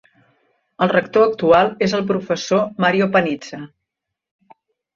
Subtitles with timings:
[0.85, 3.63] El rector actual és el professor Mario Panizza.